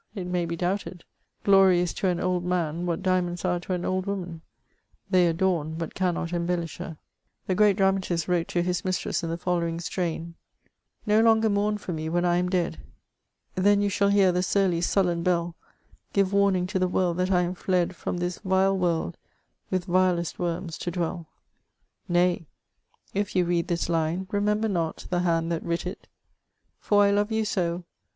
[0.15, 1.03] It may be doubted;
[1.43, 4.41] glory is to an old man, what diamonds axe to an old woman:
[5.11, 6.97] they adorn, but cannot embellish her.
[7.45, 7.45] CHATEAUBRIAND.
[7.45, 10.33] 423 The great English dramatist wrote to liis mistress in the following strain:
[11.07, 12.79] —Ko longer mourn for me when I am dead;
[13.53, 15.55] Then you shall hear the surly sullen hell
[16.13, 19.17] Give warning to the world that I am fled From this vile world,
[19.69, 22.47] with vilest worms to dwell I Nay,
[23.13, 26.07] if you read this line, rememher not The hand that writ it;
[26.79, 27.83] for I love you so.